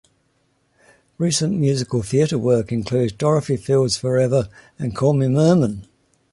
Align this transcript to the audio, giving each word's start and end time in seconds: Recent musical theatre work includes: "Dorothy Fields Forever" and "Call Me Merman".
Recent 1.19 1.59
musical 1.59 2.01
theatre 2.01 2.39
work 2.39 2.71
includes: 2.71 3.11
"Dorothy 3.13 3.55
Fields 3.55 3.97
Forever" 3.97 4.49
and 4.79 4.95
"Call 4.95 5.13
Me 5.13 5.27
Merman". 5.27 5.85